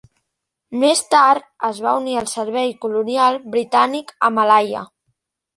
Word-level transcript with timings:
Més 0.83 1.01
tard 1.11 1.45
es 1.69 1.83
va 1.87 1.93
unir 2.01 2.17
al 2.21 2.29
servei 2.33 2.73
colonial 2.87 3.39
britànic 3.57 4.15
a 4.31 4.37
Malaia. 4.39 4.83